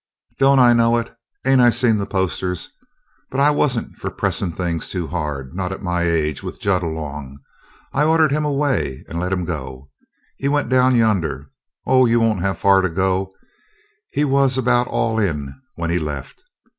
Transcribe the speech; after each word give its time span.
"Don't 0.39 0.57
I 0.57 0.73
know 0.73 0.97
it? 0.97 1.15
Ain't 1.45 1.61
I 1.61 1.69
seen 1.69 1.97
the 1.99 2.07
posters? 2.07 2.71
But 3.29 3.39
I 3.39 3.51
wasn't 3.51 3.97
for 3.97 4.09
pressin' 4.09 4.51
things 4.51 4.89
too 4.89 5.05
hard. 5.07 5.53
Not 5.53 5.69
me 5.69 5.75
at 5.75 5.83
my 5.83 6.01
age, 6.01 6.41
with 6.41 6.59
Jud 6.59 6.81
along. 6.81 7.37
I 7.93 8.05
ordered 8.05 8.31
him 8.31 8.43
away 8.43 9.03
and 9.07 9.19
let 9.19 9.31
him 9.31 9.45
go. 9.45 9.91
He 10.37 10.47
went 10.47 10.69
down 10.69 10.95
yonder. 10.95 11.51
Oh, 11.85 12.07
you 12.07 12.19
won't 12.19 12.41
have 12.41 12.57
far 12.57 12.81
to 12.81 12.89
go. 12.89 13.31
He 14.09 14.25
was 14.25 14.57
about 14.57 14.87
all 14.87 15.19
in 15.19 15.61
when 15.75 15.91
he 15.91 15.99
left. 15.99 16.41